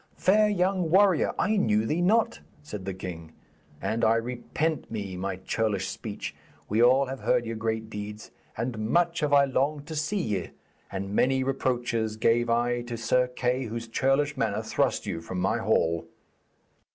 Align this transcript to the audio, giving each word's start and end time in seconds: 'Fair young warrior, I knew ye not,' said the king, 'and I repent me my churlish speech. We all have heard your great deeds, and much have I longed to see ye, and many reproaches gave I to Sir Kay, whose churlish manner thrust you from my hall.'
'Fair 0.17 0.49
young 0.49 0.89
warrior, 0.89 1.31
I 1.37 1.57
knew 1.57 1.83
ye 1.83 2.01
not,' 2.01 2.39
said 2.63 2.85
the 2.85 2.93
king, 2.95 3.33
'and 3.79 4.03
I 4.03 4.15
repent 4.15 4.89
me 4.89 5.15
my 5.15 5.35
churlish 5.35 5.89
speech. 5.89 6.33
We 6.67 6.81
all 6.81 7.05
have 7.05 7.19
heard 7.19 7.45
your 7.45 7.57
great 7.57 7.87
deeds, 7.87 8.31
and 8.57 8.79
much 8.89 9.19
have 9.19 9.31
I 9.31 9.45
longed 9.45 9.85
to 9.85 9.95
see 9.95 10.19
ye, 10.21 10.49
and 10.91 11.13
many 11.13 11.43
reproaches 11.43 12.17
gave 12.17 12.49
I 12.49 12.81
to 12.81 12.97
Sir 12.97 13.27
Kay, 13.27 13.65
whose 13.65 13.87
churlish 13.87 14.35
manner 14.35 14.63
thrust 14.63 15.05
you 15.05 15.21
from 15.21 15.39
my 15.39 15.59
hall.' 15.59 16.05